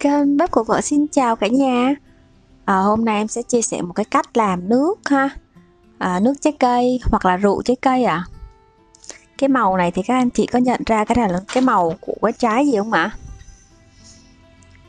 kênh 0.00 0.36
bếp 0.36 0.50
của 0.50 0.64
vợ 0.64 0.80
xin 0.80 1.06
chào 1.08 1.36
cả 1.36 1.46
nhà. 1.46 1.94
À, 2.64 2.76
Hôm 2.76 3.04
nay 3.04 3.16
em 3.16 3.28
sẽ 3.28 3.42
chia 3.42 3.62
sẻ 3.62 3.82
một 3.82 3.92
cái 3.92 4.04
cách 4.04 4.36
làm 4.36 4.68
nước 4.68 4.94
ha. 5.04 5.28
À, 5.98 6.20
Nước 6.20 6.34
trái 6.40 6.52
cây 6.58 7.00
hoặc 7.10 7.26
là 7.26 7.36
rượu 7.36 7.62
trái 7.62 7.76
cây 7.76 8.04
à 8.04 8.24
Cái 9.38 9.48
màu 9.48 9.76
này 9.76 9.90
thì 9.90 10.02
các 10.02 10.14
anh 10.14 10.30
chị 10.30 10.46
có 10.46 10.58
nhận 10.58 10.80
ra 10.86 11.04
cái 11.04 11.16
này 11.16 11.28
là 11.28 11.40
cái 11.54 11.62
màu 11.62 11.94
của 12.00 12.14
cái 12.22 12.32
trái 12.32 12.66
gì 12.66 12.76
không 12.76 12.92
ạ? 12.92 13.10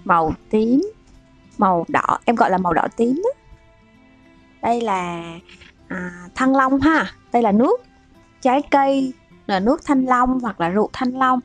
Màu 0.04 0.34
tím 0.50 0.82
Màu 1.58 1.86
đỏ, 1.88 2.20
em 2.26 2.36
gọi 2.36 2.50
là 2.50 2.58
màu 2.58 2.74
đỏ 2.74 2.88
tím 2.96 3.22
đó. 3.24 3.30
Đây 4.62 4.82
là 4.82 5.24
à, 5.88 6.28
thăng 6.36 6.56
long 6.56 6.82
ha. 6.82 7.12
Đây 7.34 7.42
là 7.42 7.52
nước 7.52 7.82
trái 8.42 8.62
cây 8.72 9.14
là 9.48 9.60
nước 9.60 9.86
thanh 9.86 10.06
long 10.06 10.40
hoặc 10.40 10.62
là 10.62 10.70
rượu 10.70 10.90
thanh 10.94 11.12
long 11.12 11.40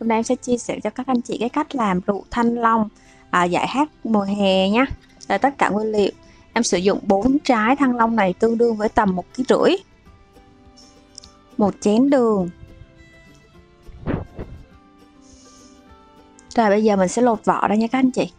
hôm 0.00 0.08
nay 0.08 0.18
em 0.18 0.24
sẽ 0.24 0.36
chia 0.36 0.56
sẻ 0.56 0.80
cho 0.80 0.90
các 0.90 1.06
anh 1.06 1.20
chị 1.20 1.36
cái 1.40 1.48
cách 1.48 1.74
làm 1.74 2.00
rượu 2.06 2.24
thanh 2.30 2.54
long 2.54 2.88
à, 3.30 3.44
giải 3.44 3.66
hát 3.66 3.88
mùa 4.04 4.22
hè 4.22 4.68
nhé 4.68 4.84
là 5.28 5.38
tất 5.38 5.58
cả 5.58 5.68
nguyên 5.68 5.92
liệu. 5.92 6.10
Em 6.52 6.62
sử 6.62 6.78
dụng 6.78 6.98
4 7.02 7.38
trái 7.38 7.76
thanh 7.76 7.96
long 7.96 8.16
này 8.16 8.34
tương 8.38 8.58
đương 8.58 8.76
với 8.76 8.88
tầm 8.88 9.16
một 9.16 9.24
ký 9.34 9.44
rưỡi. 9.48 9.70
Một 11.56 11.74
chén 11.80 12.10
đường. 12.10 12.50
Rồi 16.54 16.68
bây 16.68 16.84
giờ 16.84 16.96
mình 16.96 17.08
sẽ 17.08 17.22
lột 17.22 17.44
vỏ 17.44 17.68
ra 17.68 17.74
nha 17.74 17.86
các 17.86 17.98
anh 17.98 18.10
chị. 18.10 18.32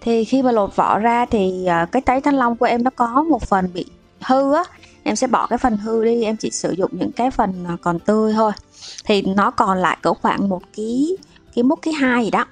Thì 0.00 0.24
khi 0.24 0.42
mà 0.42 0.52
lột 0.52 0.76
vỏ 0.76 0.98
ra 0.98 1.26
thì 1.26 1.66
à, 1.66 1.86
cái 1.92 2.02
trái 2.02 2.20
thanh 2.20 2.34
long 2.34 2.56
của 2.56 2.66
em 2.66 2.84
nó 2.84 2.90
có 2.90 3.22
một 3.22 3.42
phần 3.42 3.72
bị 3.74 3.86
hư 4.20 4.54
á 4.54 4.64
em 5.02 5.16
sẽ 5.16 5.26
bỏ 5.26 5.46
cái 5.46 5.58
phần 5.58 5.76
hư 5.76 6.04
đi 6.04 6.22
em 6.22 6.36
chỉ 6.36 6.50
sử 6.50 6.72
dụng 6.72 6.90
những 6.92 7.12
cái 7.12 7.30
phần 7.30 7.64
à, 7.68 7.76
còn 7.82 7.98
tươi 7.98 8.32
thôi. 8.32 8.52
Thì 9.04 9.22
nó 9.22 9.50
còn 9.50 9.78
lại 9.78 9.98
cỡ 10.02 10.14
khoảng 10.14 10.48
một 10.48 10.62
ký 10.72 11.16
ký 11.54 11.62
mút 11.62 11.82
ký 11.82 11.92
hai 11.92 12.24
gì 12.24 12.30
đó. 12.30 12.46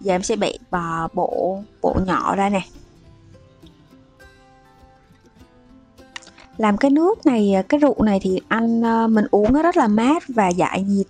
Giờ 0.00 0.14
em 0.14 0.22
sẽ 0.22 0.36
bị 0.36 0.58
vào 0.70 1.08
bộ 1.12 1.62
bộ 1.82 1.96
nhỏ 2.06 2.36
ra 2.36 2.48
nè. 2.48 2.60
Làm 6.56 6.76
cái 6.76 6.90
nước 6.90 7.26
này 7.26 7.54
à, 7.54 7.62
cái 7.62 7.80
rượu 7.80 8.02
này 8.02 8.20
thì 8.22 8.40
ăn 8.48 8.84
à, 8.84 9.06
mình 9.06 9.26
uống 9.30 9.52
nó 9.52 9.62
rất 9.62 9.76
là 9.76 9.88
mát 9.88 10.22
và 10.28 10.48
giải 10.48 10.82
nhiệt. 10.82 11.06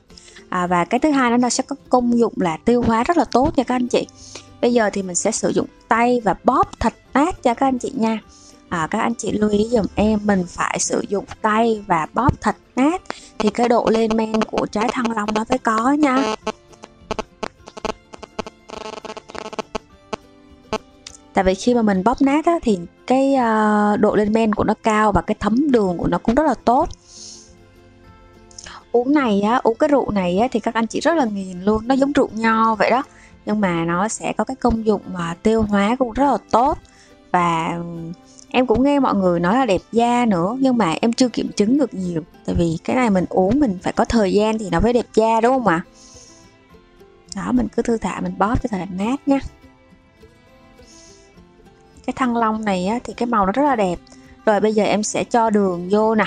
À, 0.48 0.66
và 0.66 0.84
cái 0.84 1.00
thứ 1.00 1.10
hai 1.10 1.38
nó 1.38 1.48
sẽ 1.48 1.62
có 1.66 1.76
công 1.88 2.18
dụng 2.18 2.34
là 2.36 2.56
tiêu 2.64 2.82
hóa 2.82 3.04
rất 3.04 3.16
là 3.16 3.24
tốt 3.24 3.52
nha 3.56 3.64
các 3.64 3.74
anh 3.74 3.88
chị. 3.88 4.06
Bây 4.60 4.72
giờ 4.72 4.90
thì 4.92 5.02
mình 5.02 5.16
sẽ 5.16 5.30
sử 5.30 5.48
dụng 5.48 5.66
tay 5.88 6.20
và 6.24 6.34
bóp 6.44 6.80
thật 6.80 6.94
nát 7.14 7.42
cho 7.42 7.54
các 7.54 7.66
anh 7.66 7.78
chị 7.78 7.92
nha 7.94 8.18
à, 8.70 8.88
các 8.90 8.98
anh 8.98 9.14
chị 9.14 9.32
lưu 9.32 9.50
ý 9.50 9.68
dùm 9.70 9.86
em 9.94 10.18
mình 10.24 10.44
phải 10.48 10.78
sử 10.78 11.04
dụng 11.08 11.24
tay 11.42 11.84
và 11.86 12.06
bóp 12.14 12.40
thật 12.40 12.56
nát. 12.76 13.02
Thì 13.38 13.50
cái 13.50 13.68
độ 13.68 13.86
lên 13.90 14.16
men 14.16 14.42
của 14.42 14.66
trái 14.66 14.88
thăng 14.92 15.12
long 15.12 15.28
nó 15.34 15.44
phải 15.44 15.58
có 15.58 15.92
nha. 15.92 16.36
Tại 21.34 21.44
vì 21.44 21.54
khi 21.54 21.74
mà 21.74 21.82
mình 21.82 22.04
bóp 22.04 22.22
nát 22.22 22.46
á, 22.46 22.58
thì 22.62 22.78
cái 23.06 23.34
uh, 23.34 24.00
độ 24.00 24.14
lên 24.14 24.32
men 24.32 24.54
của 24.54 24.64
nó 24.64 24.74
cao 24.82 25.12
và 25.12 25.22
cái 25.22 25.34
thấm 25.40 25.70
đường 25.70 25.98
của 25.98 26.06
nó 26.06 26.18
cũng 26.18 26.34
rất 26.34 26.46
là 26.46 26.54
tốt. 26.64 26.88
Uống 28.92 29.14
này 29.14 29.40
á 29.40 29.60
uống 29.62 29.76
cái 29.76 29.88
rượu 29.88 30.10
này 30.10 30.38
á, 30.38 30.48
thì 30.50 30.60
các 30.60 30.74
anh 30.74 30.86
chị 30.86 31.00
rất 31.00 31.14
là 31.14 31.24
nghiền 31.24 31.60
luôn. 31.60 31.88
Nó 31.88 31.94
giống 31.94 32.12
rượu 32.12 32.28
nho 32.32 32.74
vậy 32.74 32.90
đó. 32.90 33.02
Nhưng 33.46 33.60
mà 33.60 33.84
nó 33.84 34.08
sẽ 34.08 34.32
có 34.32 34.44
cái 34.44 34.56
công 34.56 34.86
dụng 34.86 35.02
mà 35.12 35.34
tiêu 35.42 35.62
hóa 35.62 35.96
cũng 35.98 36.12
rất 36.12 36.26
là 36.30 36.38
tốt. 36.50 36.78
Và 37.32 37.78
em 38.52 38.66
cũng 38.66 38.82
nghe 38.82 39.00
mọi 39.00 39.14
người 39.14 39.40
nói 39.40 39.54
là 39.54 39.66
đẹp 39.66 39.80
da 39.92 40.26
nữa 40.28 40.56
nhưng 40.60 40.76
mà 40.76 40.94
em 41.00 41.12
chưa 41.12 41.28
kiểm 41.28 41.52
chứng 41.56 41.78
được 41.78 41.94
nhiều. 41.94 42.22
Tại 42.46 42.54
vì 42.58 42.78
cái 42.84 42.96
này 42.96 43.10
mình 43.10 43.24
uống 43.28 43.60
mình 43.60 43.78
phải 43.82 43.92
có 43.92 44.04
thời 44.04 44.32
gian 44.32 44.58
thì 44.58 44.70
nó 44.70 44.80
mới 44.80 44.92
đẹp 44.92 45.06
da 45.14 45.40
đúng 45.40 45.52
không 45.52 45.66
ạ? 45.66 45.80
Đó 47.36 47.52
mình 47.52 47.68
cứ 47.68 47.82
thư 47.82 47.98
thả 47.98 48.20
mình 48.20 48.38
bóp 48.38 48.62
cho 48.62 48.68
thật 48.70 48.78
mát 48.78 48.88
nát 48.90 49.28
nha 49.28 49.40
cái 52.10 52.14
thăng 52.16 52.36
long 52.36 52.64
này 52.64 52.86
á, 52.86 52.98
thì 53.04 53.14
cái 53.14 53.26
màu 53.26 53.46
nó 53.46 53.52
rất 53.52 53.62
là 53.62 53.76
đẹp. 53.76 53.98
Rồi 54.46 54.60
bây 54.60 54.74
giờ 54.74 54.84
em 54.84 55.02
sẽ 55.02 55.24
cho 55.24 55.50
đường 55.50 55.88
vô 55.90 56.14
nè. 56.14 56.24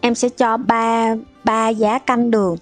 Em 0.00 0.14
sẽ 0.14 0.28
cho 0.28 0.56
ba 0.56 1.14
ba 1.44 1.68
giá 1.68 1.98
canh 1.98 2.30
đường 2.30 2.56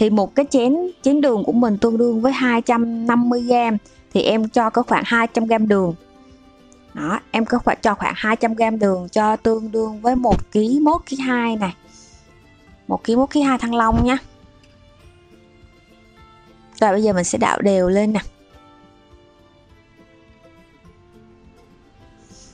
thì 0.00 0.10
một 0.10 0.34
cái 0.34 0.46
chén 0.50 0.76
chén 1.02 1.20
đường 1.20 1.44
của 1.44 1.52
mình 1.52 1.78
tương 1.78 1.98
đương 1.98 2.20
với 2.20 2.32
250 2.32 3.42
g 3.42 3.52
thì 4.12 4.22
em 4.22 4.48
cho 4.48 4.70
có 4.70 4.82
khoảng 4.82 5.02
200 5.06 5.46
g 5.46 5.52
đường. 5.68 5.94
Đó, 6.94 7.20
em 7.30 7.44
có 7.44 7.58
khoảng, 7.58 7.78
cho 7.82 7.94
khoảng 7.94 8.14
200 8.16 8.54
g 8.54 8.62
đường 8.80 9.08
cho 9.08 9.36
tương 9.36 9.72
đương 9.72 10.00
với 10.00 10.16
1 10.16 10.52
kg 10.52 10.84
mốt 10.84 11.00
kg 11.10 11.16
2 11.20 11.56
này. 11.56 11.74
1 12.88 13.04
kg 13.04 13.16
mốt 13.16 13.30
kg 13.32 13.42
2 13.42 13.58
thăng 13.58 13.74
long 13.74 14.04
nha 14.04 14.18
rồi, 16.80 16.92
bây 16.92 17.02
giờ 17.02 17.12
mình 17.12 17.24
sẽ 17.24 17.38
đảo 17.38 17.60
đều 17.60 17.88
lên 17.88 18.12
nè. 18.12 18.20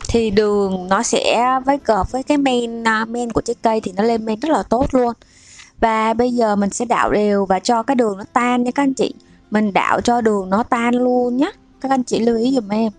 Thì 0.08 0.30
đường 0.30 0.88
nó 0.88 1.02
sẽ 1.02 1.60
với 1.64 1.78
gợp 1.84 2.12
với 2.12 2.22
cái 2.22 2.38
men 2.38 2.88
à, 2.88 3.04
men 3.04 3.32
của 3.32 3.40
trái 3.40 3.54
cây 3.62 3.80
thì 3.80 3.92
nó 3.96 4.02
lên 4.02 4.24
men 4.24 4.40
rất 4.40 4.48
là 4.48 4.62
tốt 4.62 4.94
luôn 4.94 5.12
và 5.80 6.14
bây 6.14 6.32
giờ 6.32 6.56
mình 6.56 6.70
sẽ 6.70 6.84
đảo 6.84 7.10
đều 7.10 7.46
và 7.46 7.58
cho 7.58 7.82
cái 7.82 7.94
đường 7.94 8.18
nó 8.18 8.24
tan 8.32 8.64
nha 8.64 8.70
các 8.70 8.82
anh 8.82 8.94
chị. 8.94 9.14
Mình 9.50 9.72
đảo 9.72 10.00
cho 10.00 10.20
đường 10.20 10.50
nó 10.50 10.62
tan 10.62 10.94
luôn 10.94 11.36
nhé 11.36 11.50
các 11.80 11.90
anh 11.90 12.04
chị 12.04 12.20
lưu 12.20 12.36
ý 12.36 12.52
dùm 12.54 12.68
em. 12.68 12.92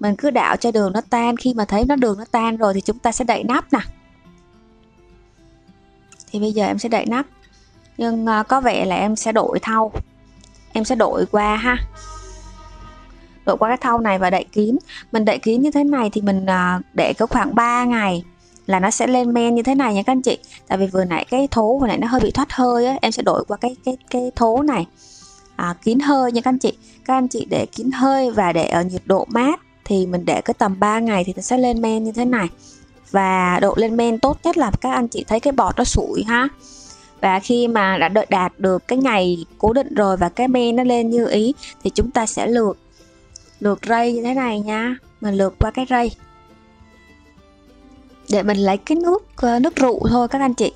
Mình 0.00 0.16
cứ 0.16 0.30
đảo 0.30 0.56
cho 0.56 0.70
đường 0.70 0.92
nó 0.92 1.00
tan. 1.10 1.36
Khi 1.36 1.54
mà 1.54 1.64
thấy 1.64 1.84
nó 1.84 1.96
đường 1.96 2.18
nó 2.18 2.24
tan 2.30 2.56
rồi 2.56 2.74
thì 2.74 2.80
chúng 2.80 2.98
ta 2.98 3.12
sẽ 3.12 3.24
đậy 3.24 3.44
nắp 3.44 3.72
nè. 3.72 3.78
Thì 6.32 6.40
bây 6.40 6.52
giờ 6.52 6.66
em 6.66 6.78
sẽ 6.78 6.88
đậy 6.88 7.06
nắp. 7.06 7.26
Nhưng 7.98 8.24
uh, 8.24 8.48
có 8.48 8.60
vẻ 8.60 8.84
là 8.84 8.96
em 8.96 9.16
sẽ 9.16 9.32
đổi 9.32 9.58
thau. 9.62 9.92
Em 10.72 10.84
sẽ 10.84 10.94
đổi 10.94 11.26
qua 11.26 11.56
ha. 11.56 11.76
Đổi 13.46 13.56
qua 13.56 13.68
cái 13.68 13.76
thau 13.76 13.98
này 13.98 14.18
và 14.18 14.30
đậy 14.30 14.44
kín. 14.52 14.76
Mình 15.12 15.24
đậy 15.24 15.38
kín 15.38 15.62
như 15.62 15.70
thế 15.70 15.84
này 15.84 16.10
thì 16.12 16.20
mình 16.20 16.44
uh, 16.44 16.82
để 16.94 17.12
có 17.18 17.26
khoảng 17.26 17.54
3 17.54 17.84
ngày 17.84 18.24
là 18.70 18.80
nó 18.80 18.90
sẽ 18.90 19.06
lên 19.06 19.32
men 19.32 19.54
như 19.54 19.62
thế 19.62 19.74
này 19.74 19.94
nha 19.94 20.02
các 20.02 20.12
anh 20.12 20.22
chị. 20.22 20.38
Tại 20.68 20.78
vì 20.78 20.86
vừa 20.86 21.04
nãy 21.04 21.26
cái 21.30 21.48
thố 21.50 21.78
vừa 21.78 21.86
nãy 21.86 21.98
nó 21.98 22.06
hơi 22.06 22.20
bị 22.20 22.30
thoát 22.30 22.52
hơi 22.52 22.86
á 22.86 22.98
em 23.02 23.12
sẽ 23.12 23.22
đổi 23.22 23.44
qua 23.48 23.56
cái 23.56 23.76
cái 23.84 23.96
cái 24.10 24.30
thố 24.36 24.62
này. 24.62 24.86
À, 25.56 25.74
kín 25.82 26.00
hơi 26.00 26.32
nha 26.32 26.40
các 26.40 26.50
anh 26.50 26.58
chị. 26.58 26.72
Các 27.04 27.14
anh 27.14 27.28
chị 27.28 27.46
để 27.50 27.66
kín 27.66 27.90
hơi 27.90 28.30
và 28.30 28.52
để 28.52 28.64
ở 28.64 28.82
nhiệt 28.82 29.02
độ 29.04 29.26
mát 29.28 29.60
thì 29.84 30.06
mình 30.06 30.24
để 30.24 30.40
cái 30.40 30.54
tầm 30.58 30.80
3 30.80 30.98
ngày 30.98 31.24
thì 31.24 31.32
nó 31.36 31.42
sẽ 31.42 31.58
lên 31.58 31.82
men 31.82 32.04
như 32.04 32.12
thế 32.12 32.24
này. 32.24 32.48
Và 33.10 33.58
độ 33.62 33.74
lên 33.76 33.96
men 33.96 34.18
tốt 34.18 34.38
nhất 34.44 34.56
là 34.56 34.70
các 34.80 34.90
anh 34.90 35.08
chị 35.08 35.24
thấy 35.28 35.40
cái 35.40 35.52
bọt 35.52 35.76
nó 35.76 35.84
sủi 35.84 36.22
ha. 36.22 36.48
Và 37.20 37.40
khi 37.40 37.68
mà 37.68 37.98
đã 37.98 38.08
đợi 38.08 38.26
đạt 38.28 38.52
được 38.58 38.88
cái 38.88 38.98
ngày 38.98 39.44
cố 39.58 39.72
định 39.72 39.94
rồi 39.94 40.16
và 40.16 40.28
cái 40.28 40.48
men 40.48 40.76
nó 40.76 40.84
lên 40.84 41.10
như 41.10 41.26
ý 41.26 41.54
thì 41.84 41.90
chúng 41.90 42.10
ta 42.10 42.26
sẽ 42.26 42.46
lượt 42.46 42.78
lượt 43.60 43.78
rây 43.88 44.12
như 44.12 44.22
thế 44.22 44.34
này 44.34 44.60
nha. 44.60 44.96
Mình 45.20 45.34
lượt 45.34 45.54
qua 45.58 45.70
cái 45.70 45.86
rây 45.90 46.10
để 48.30 48.42
mình 48.42 48.58
lấy 48.58 48.76
cái 48.76 48.96
nước 48.96 49.22
ờ, 49.36 49.58
nước 49.58 49.76
rượu 49.76 50.00
thôi 50.08 50.28
các 50.28 50.40
anh 50.40 50.54
chị. 50.54 50.72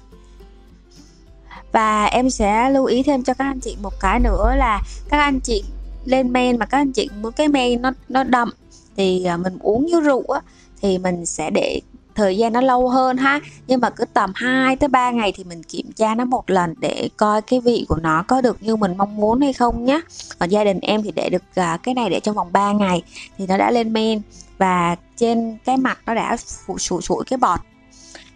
Và 1.72 2.04
em 2.04 2.30
sẽ 2.30 2.70
lưu 2.70 2.84
ý 2.84 3.02
thêm 3.02 3.22
cho 3.22 3.34
các 3.34 3.44
anh 3.44 3.60
chị 3.60 3.76
một 3.82 3.92
cái 4.00 4.20
nữa 4.20 4.54
là 4.56 4.80
các 5.08 5.18
anh 5.18 5.40
chị 5.40 5.64
lên 6.04 6.32
men 6.32 6.58
mà 6.58 6.66
các 6.66 6.78
anh 6.78 6.92
chị 6.92 7.08
muốn 7.22 7.32
cái 7.32 7.48
men 7.48 7.82
nó 7.82 7.92
nó 8.08 8.24
đậm 8.24 8.50
thì 8.96 9.24
ờ, 9.24 9.36
mình 9.36 9.58
uống 9.60 9.86
như 9.86 10.00
rượu 10.00 10.22
á, 10.22 10.40
thì 10.82 10.98
mình 10.98 11.26
sẽ 11.26 11.50
để 11.50 11.80
thời 12.14 12.36
gian 12.38 12.52
nó 12.52 12.60
lâu 12.60 12.88
hơn 12.88 13.16
ha. 13.16 13.40
Nhưng 13.66 13.80
mà 13.80 13.90
cứ 13.90 14.04
tầm 14.04 14.32
2 14.34 14.76
tới 14.76 14.88
3 14.88 15.10
ngày 15.10 15.32
thì 15.36 15.44
mình 15.44 15.62
kiểm 15.62 15.92
tra 15.92 16.14
nó 16.14 16.24
một 16.24 16.50
lần 16.50 16.74
để 16.80 17.08
coi 17.16 17.42
cái 17.42 17.60
vị 17.60 17.86
của 17.88 17.96
nó 17.96 18.24
có 18.28 18.40
được 18.40 18.62
như 18.62 18.76
mình 18.76 18.96
mong 18.98 19.16
muốn 19.16 19.40
hay 19.40 19.52
không 19.52 19.84
nhé 19.84 20.00
còn 20.38 20.48
gia 20.48 20.64
đình 20.64 20.80
em 20.80 21.02
thì 21.02 21.10
để 21.14 21.28
được 21.28 21.42
ờ, 21.54 21.76
cái 21.82 21.94
này 21.94 22.10
để 22.10 22.20
trong 22.20 22.34
vòng 22.34 22.52
3 22.52 22.72
ngày 22.72 23.02
thì 23.38 23.46
nó 23.46 23.56
đã 23.56 23.70
lên 23.70 23.92
men 23.92 24.20
và 24.58 24.96
trên 25.16 25.58
cái 25.64 25.76
mặt 25.76 25.98
nó 26.06 26.14
đã 26.14 26.36
phủ 26.66 26.78
sủi 26.78 27.02
sủi 27.02 27.24
cái 27.26 27.36
bọt. 27.36 27.60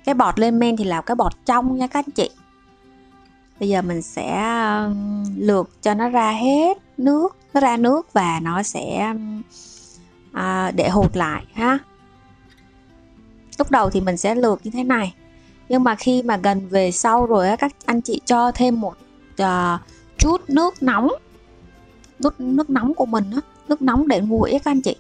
Cái 0.05 0.15
bọt 0.15 0.39
lên 0.39 0.59
men 0.59 0.77
thì 0.77 0.85
là 0.85 1.01
cái 1.01 1.15
bọt 1.15 1.33
trong 1.47 1.79
nha 1.79 1.87
các 1.87 2.07
anh 2.07 2.11
chị. 2.11 2.31
Bây 3.61 3.69
giờ 3.69 3.83
mình 3.83 4.03
sẽ 4.03 4.55
um, 4.85 5.25
lượt 5.37 5.71
cho 5.83 5.95
nó 5.95 6.09
ra 6.09 6.31
hết 6.31 6.79
nước 6.99 7.37
nó 7.55 7.61
ra 7.61 7.77
nước 7.77 8.13
và 8.13 8.41
nó 8.43 8.63
sẽ 8.63 9.09
um, 9.13 9.43
à, 10.33 10.71
để 10.71 10.89
hột 10.89 11.17
lại 11.17 11.45
ha. 11.55 11.79
Lúc 13.59 13.71
đầu 13.71 13.91
thì 13.91 14.01
mình 14.01 14.17
sẽ 14.17 14.35
lượt 14.35 14.61
như 14.65 14.71
thế 14.71 14.85
này. 14.85 15.15
Nhưng 15.69 15.85
mà 15.85 15.95
khi 15.95 16.23
mà 16.23 16.37
gần 16.37 16.69
về 16.69 16.91
sau 16.91 17.27
rồi 17.27 17.49
á 17.49 17.57
các 17.57 17.73
anh 17.85 18.01
chị 18.01 18.21
cho 18.25 18.53
thêm 18.53 18.81
một 18.81 18.95
uh, 19.43 19.81
chút 20.19 20.51
nước 20.51 20.83
nóng. 20.83 21.09
Nước 22.19 22.41
nước 22.41 22.71
nóng 22.71 22.95
của 22.95 23.07
mình 23.07 23.31
á 23.31 23.41
nước 23.69 23.83
nóng 23.83 24.09
để 24.09 24.21
nguội 24.21 24.53
á 24.53 24.59
các 24.59 24.71
anh 24.71 24.81
chị 24.81 24.97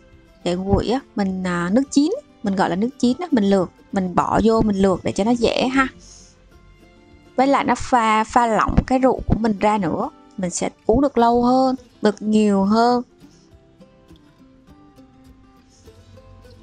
để 0.49 0.57
nguội 0.57 0.89
á 0.89 1.01
mình 1.17 1.47
à, 1.47 1.71
nước 1.73 1.83
chín 1.91 2.13
mình 2.43 2.57
gọi 2.57 2.71
là 2.71 2.77
nước 2.77 2.89
chín 2.99 3.17
á 3.21 3.27
mình 3.31 3.45
lược, 3.45 3.71
mình 3.93 4.15
bỏ 4.15 4.41
vô 4.45 4.63
mình 4.63 4.77
lược 4.77 5.05
để 5.05 5.13
cho 5.13 5.25
nó 5.25 5.31
dễ 5.31 5.69
ha. 5.69 5.89
Với 7.37 7.47
lại 7.47 7.65
nó 7.65 7.75
pha 7.75 8.25
pha 8.25 8.47
lỏng 8.47 8.77
cái 8.87 8.99
rượu 8.99 9.21
của 9.27 9.35
mình 9.39 9.59
ra 9.59 9.79
nữa 9.79 10.11
mình 10.37 10.51
sẽ 10.51 10.71
uống 10.87 11.01
được 11.01 11.19
lâu 11.19 11.43
hơn 11.43 11.77
được 12.03 12.23
nhiều 12.23 12.65
hơn. 12.65 13.03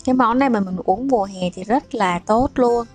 Cái 0.06 0.16
món 0.16 0.40
này 0.40 0.50
mà 0.50 0.60
mình 0.60 0.76
uống 0.84 1.08
mùa 1.08 1.24
hè 1.26 1.50
thì 1.54 1.64
rất 1.64 1.96
là 1.96 2.20
tốt 2.20 2.50
luôn. 2.56 2.86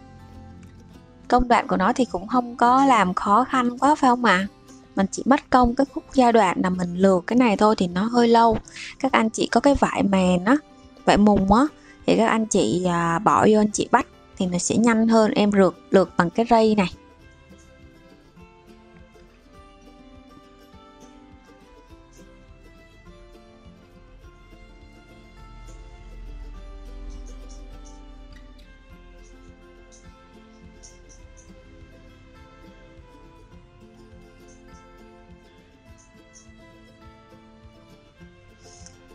Công 1.28 1.48
đoạn 1.48 1.66
của 1.66 1.76
nó 1.76 1.92
thì 1.92 2.04
cũng 2.04 2.26
không 2.26 2.56
có 2.56 2.84
làm 2.86 3.14
khó 3.14 3.44
khăn 3.44 3.78
quá 3.78 3.94
phải 3.94 4.08
không 4.08 4.24
ạ? 4.24 4.46
À? 4.50 4.60
mình 4.96 5.06
chỉ 5.10 5.22
mất 5.26 5.50
công 5.50 5.74
cái 5.74 5.84
khúc 5.94 6.04
giai 6.14 6.32
đoạn 6.32 6.56
là 6.62 6.70
mình 6.70 6.94
lừa 6.94 7.20
cái 7.26 7.36
này 7.36 7.56
thôi 7.56 7.74
thì 7.78 7.86
nó 7.86 8.02
hơi 8.02 8.28
lâu. 8.28 8.58
Các 8.98 9.12
anh 9.12 9.30
chị 9.30 9.48
có 9.52 9.60
cái 9.60 9.74
vải 9.74 10.02
mềm 10.02 10.44
á 10.44 10.56
vải 11.10 11.16
mùng 11.16 11.52
á 11.52 11.66
thì 12.06 12.16
các 12.16 12.26
anh 12.26 12.46
chị 12.46 12.84
à, 12.88 13.18
bỏ 13.18 13.46
vô 13.50 13.58
anh 13.60 13.70
chị 13.72 13.88
bắt 13.90 14.06
thì 14.38 14.46
nó 14.46 14.58
sẽ 14.58 14.76
nhanh 14.76 15.08
hơn 15.08 15.30
em 15.30 15.52
rượt 15.52 15.74
lượt 15.90 16.10
bằng 16.16 16.30
cái 16.30 16.46
rây 16.50 16.74
này. 16.74 16.90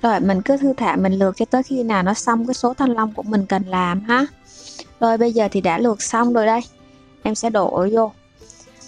Rồi 0.05 0.19
mình 0.19 0.41
cứ 0.41 0.57
thư 0.57 0.73
thả 0.73 0.95
mình 0.95 1.13
lượt 1.13 1.37
cho 1.37 1.45
tới 1.45 1.63
khi 1.63 1.83
nào 1.83 2.03
nó 2.03 2.13
xong 2.13 2.47
cái 2.47 2.53
số 2.53 2.73
thanh 2.73 2.89
long 2.89 3.13
của 3.13 3.23
mình 3.23 3.45
cần 3.45 3.63
làm 3.67 4.01
ha. 4.01 4.25
Rồi 4.99 5.17
bây 5.17 5.33
giờ 5.33 5.47
thì 5.51 5.61
đã 5.61 5.77
lượt 5.77 6.01
xong 6.01 6.33
rồi 6.33 6.45
đây. 6.45 6.61
Em 7.23 7.35
sẽ 7.35 7.49
đổ 7.49 7.87
vô. 7.91 8.11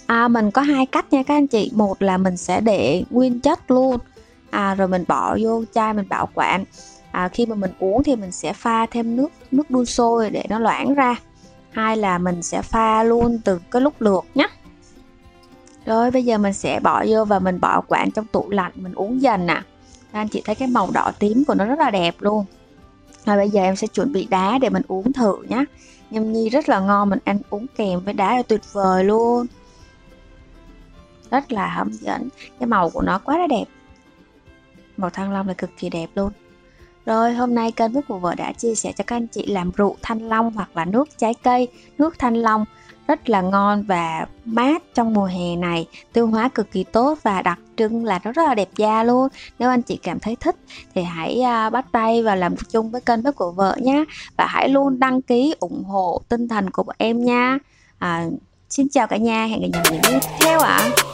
À, 0.06 0.28
mình 0.28 0.50
có 0.50 0.62
hai 0.62 0.86
cách 0.86 1.12
nha 1.12 1.22
các 1.22 1.34
anh 1.34 1.46
chị. 1.46 1.70
Một 1.74 2.02
là 2.02 2.18
mình 2.18 2.36
sẽ 2.36 2.60
để 2.60 3.02
nguyên 3.10 3.40
chất 3.40 3.70
luôn. 3.70 3.98
À, 4.50 4.74
rồi 4.74 4.88
mình 4.88 5.04
bỏ 5.08 5.36
vô 5.40 5.64
chai 5.74 5.94
mình 5.94 6.08
bảo 6.08 6.28
quản. 6.34 6.64
À, 7.10 7.28
khi 7.28 7.46
mà 7.46 7.54
mình 7.54 7.70
uống 7.78 8.02
thì 8.02 8.16
mình 8.16 8.32
sẽ 8.32 8.52
pha 8.52 8.86
thêm 8.86 9.16
nước 9.16 9.28
nước 9.50 9.70
đun 9.70 9.86
sôi 9.86 10.30
để 10.30 10.44
nó 10.48 10.58
loãng 10.58 10.94
ra. 10.94 11.16
Hai 11.70 11.96
là 11.96 12.18
mình 12.18 12.42
sẽ 12.42 12.62
pha 12.62 13.02
luôn 13.02 13.40
từ 13.44 13.60
cái 13.70 13.82
lúc 13.82 13.94
lược 14.00 14.24
nhé. 14.34 14.48
Rồi 15.86 16.10
bây 16.10 16.24
giờ 16.24 16.38
mình 16.38 16.52
sẽ 16.52 16.80
bỏ 16.80 17.04
vô 17.08 17.24
và 17.24 17.38
mình 17.38 17.60
bảo 17.60 17.84
quản 17.88 18.10
trong 18.10 18.26
tủ 18.26 18.50
lạnh 18.50 18.72
mình 18.74 18.94
uống 18.94 19.22
dần 19.22 19.46
nè. 19.46 19.54
À 19.54 19.64
anh 20.12 20.28
chị 20.28 20.42
thấy 20.44 20.54
cái 20.54 20.68
màu 20.68 20.90
đỏ 20.90 21.12
tím 21.18 21.44
của 21.44 21.54
nó 21.54 21.64
rất 21.64 21.78
là 21.78 21.90
đẹp 21.90 22.14
luôn. 22.18 22.44
Rồi 23.26 23.36
bây 23.36 23.50
giờ 23.50 23.62
em 23.62 23.76
sẽ 23.76 23.86
chuẩn 23.86 24.12
bị 24.12 24.26
đá 24.30 24.58
để 24.58 24.70
mình 24.70 24.82
uống 24.88 25.12
thử 25.12 25.36
nhé 25.48 25.64
nhâm 26.10 26.32
nhi 26.32 26.48
rất 26.48 26.68
là 26.68 26.80
ngon, 26.80 27.10
mình 27.10 27.18
ăn 27.24 27.38
uống 27.50 27.66
kèm 27.76 28.00
với 28.00 28.14
đá 28.14 28.36
là 28.36 28.42
tuyệt 28.42 28.60
vời 28.72 29.04
luôn. 29.04 29.46
Rất 31.30 31.52
là 31.52 31.68
hấp 31.68 31.86
dẫn. 31.86 32.28
Cái 32.58 32.66
màu 32.66 32.90
của 32.90 33.02
nó 33.02 33.18
quá 33.18 33.38
là 33.38 33.46
đẹp. 33.46 33.64
Màu 34.96 35.10
thanh 35.10 35.32
long 35.32 35.48
là 35.48 35.54
cực 35.54 35.70
kỳ 35.78 35.88
đẹp 35.90 36.06
luôn. 36.14 36.32
Rồi, 37.06 37.34
hôm 37.34 37.54
nay 37.54 37.72
kênh 37.72 37.92
bếp 37.92 38.08
của 38.08 38.18
vợ 38.18 38.34
đã 38.34 38.52
chia 38.52 38.74
sẻ 38.74 38.92
cho 38.96 39.04
các 39.06 39.16
anh 39.16 39.26
chị 39.26 39.46
làm 39.46 39.70
rượu 39.76 39.96
thanh 40.02 40.28
long 40.28 40.52
hoặc 40.52 40.76
là 40.76 40.84
nước 40.84 41.08
trái 41.18 41.34
cây, 41.42 41.68
nước 41.98 42.18
thanh 42.18 42.34
long 42.34 42.64
rất 43.08 43.28
là 43.28 43.40
ngon 43.40 43.82
và 43.82 44.26
mát 44.44 44.82
trong 44.94 45.14
mùa 45.14 45.24
hè 45.24 45.56
này. 45.56 45.86
Tiêu 46.12 46.26
hóa 46.26 46.48
cực 46.48 46.70
kỳ 46.72 46.84
tốt 46.84 47.18
và 47.22 47.42
đặc 47.42 47.58
trưng 47.76 48.04
là 48.04 48.20
nó 48.24 48.32
rất 48.32 48.48
là 48.48 48.54
đẹp 48.54 48.68
da 48.76 49.02
luôn. 49.02 49.28
Nếu 49.58 49.70
anh 49.70 49.82
chị 49.82 49.98
cảm 50.02 50.18
thấy 50.18 50.36
thích 50.40 50.56
thì 50.94 51.02
hãy 51.02 51.40
uh, 51.40 51.72
bắt 51.72 51.86
tay 51.92 52.22
và 52.22 52.34
làm 52.34 52.54
chung 52.56 52.90
với 52.90 53.00
kênh 53.00 53.22
bếp 53.22 53.34
của 53.34 53.52
vợ 53.52 53.76
nhé 53.80 54.04
và 54.36 54.46
hãy 54.46 54.68
luôn 54.68 54.98
đăng 54.98 55.22
ký 55.22 55.54
ủng 55.60 55.84
hộ 55.84 56.20
tinh 56.28 56.48
thần 56.48 56.70
của 56.70 56.82
bọn 56.82 56.96
em 56.98 57.24
nha. 57.24 57.58
À, 57.98 58.26
xin 58.68 58.88
chào 58.88 59.06
cả 59.06 59.16
nhà 59.16 59.44
hẹn 59.46 59.60
gặp 59.60 59.70
lại 59.72 59.84
những 59.92 60.02
video 60.02 60.20
tiếp 60.20 60.28
theo 60.40 60.60
ạ. 60.60 60.90
à. 60.96 61.07